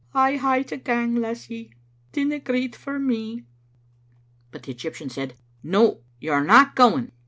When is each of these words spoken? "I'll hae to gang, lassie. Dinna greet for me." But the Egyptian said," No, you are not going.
"I'll 0.15 0.39
hae 0.39 0.63
to 0.63 0.77
gang, 0.77 1.13
lassie. 1.17 1.75
Dinna 2.11 2.39
greet 2.39 2.75
for 2.75 2.97
me." 2.97 3.43
But 4.49 4.63
the 4.63 4.71
Egyptian 4.71 5.11
said," 5.11 5.35
No, 5.63 6.01
you 6.19 6.31
are 6.31 6.43
not 6.43 6.75
going. 6.75 7.11